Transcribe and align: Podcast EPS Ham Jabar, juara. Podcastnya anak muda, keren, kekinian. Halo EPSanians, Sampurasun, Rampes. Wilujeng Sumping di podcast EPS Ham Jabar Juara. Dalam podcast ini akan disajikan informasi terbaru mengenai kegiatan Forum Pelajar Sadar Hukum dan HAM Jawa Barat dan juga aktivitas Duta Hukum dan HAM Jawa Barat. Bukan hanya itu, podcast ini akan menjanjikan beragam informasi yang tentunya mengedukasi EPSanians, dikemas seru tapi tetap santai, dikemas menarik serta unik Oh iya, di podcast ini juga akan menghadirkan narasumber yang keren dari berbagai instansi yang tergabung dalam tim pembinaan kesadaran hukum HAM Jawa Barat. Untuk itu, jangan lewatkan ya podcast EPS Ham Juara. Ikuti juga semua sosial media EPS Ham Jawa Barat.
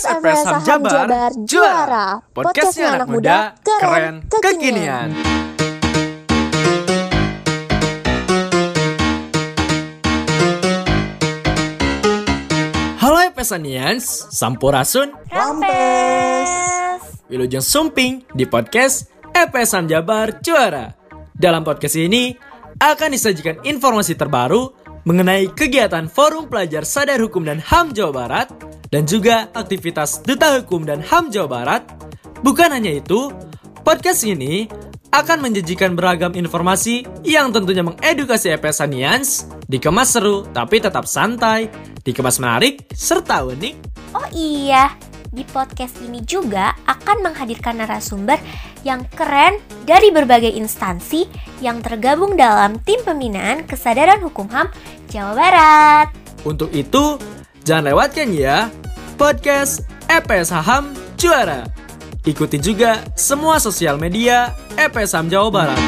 Podcast 0.00 0.24
EPS 0.24 0.44
Ham 0.48 0.62
Jabar, 0.64 1.30
juara. 1.44 2.06
Podcastnya 2.32 2.96
anak 2.96 3.08
muda, 3.12 3.52
keren, 3.60 4.24
kekinian. 4.32 5.12
Halo 12.96 13.28
EPSanians, 13.28 14.32
Sampurasun, 14.32 15.12
Rampes. 15.28 16.48
Wilujeng 17.28 17.60
Sumping 17.60 18.24
di 18.32 18.48
podcast 18.48 19.12
EPS 19.36 19.76
Ham 19.76 19.84
Jabar 19.84 20.40
Juara. 20.40 20.96
Dalam 21.36 21.60
podcast 21.60 22.00
ini 22.00 22.32
akan 22.80 23.12
disajikan 23.12 23.60
informasi 23.68 24.16
terbaru 24.16 24.64
mengenai 25.04 25.52
kegiatan 25.52 26.08
Forum 26.08 26.48
Pelajar 26.48 26.88
Sadar 26.88 27.20
Hukum 27.20 27.44
dan 27.44 27.60
HAM 27.60 27.92
Jawa 27.92 28.12
Barat 28.16 28.48
dan 28.90 29.06
juga 29.06 29.48
aktivitas 29.54 30.22
Duta 30.26 30.58
Hukum 30.58 30.84
dan 30.84 31.00
HAM 31.00 31.30
Jawa 31.30 31.48
Barat. 31.48 31.82
Bukan 32.42 32.74
hanya 32.74 32.98
itu, 32.98 33.30
podcast 33.86 34.26
ini 34.26 34.66
akan 35.10 35.42
menjanjikan 35.42 35.98
beragam 35.98 36.34
informasi 36.34 37.02
yang 37.26 37.50
tentunya 37.50 37.82
mengedukasi 37.82 38.54
EPSanians, 38.54 39.50
dikemas 39.66 40.14
seru 40.14 40.46
tapi 40.54 40.78
tetap 40.78 41.06
santai, 41.06 41.66
dikemas 42.06 42.38
menarik 42.38 42.86
serta 42.94 43.42
unik 43.46 43.90
Oh 44.10 44.26
iya, 44.34 44.90
di 45.30 45.46
podcast 45.46 46.02
ini 46.02 46.18
juga 46.26 46.74
akan 46.90 47.30
menghadirkan 47.30 47.78
narasumber 47.78 48.42
yang 48.82 49.06
keren 49.14 49.62
dari 49.86 50.10
berbagai 50.10 50.50
instansi 50.50 51.30
yang 51.62 51.78
tergabung 51.78 52.34
dalam 52.34 52.82
tim 52.82 52.98
pembinaan 53.06 53.62
kesadaran 53.70 54.18
hukum 54.18 54.50
HAM 54.50 54.66
Jawa 55.06 55.32
Barat. 55.38 56.08
Untuk 56.42 56.74
itu, 56.74 57.22
jangan 57.64 57.92
lewatkan 57.92 58.32
ya 58.32 58.68
podcast 59.20 59.84
EPS 60.08 60.50
Ham 60.52 60.96
Juara. 61.20 61.68
Ikuti 62.24 62.60
juga 62.60 63.00
semua 63.16 63.56
sosial 63.56 63.96
media 63.96 64.52
EPS 64.76 65.16
Ham 65.16 65.28
Jawa 65.32 65.48
Barat. 65.48 65.80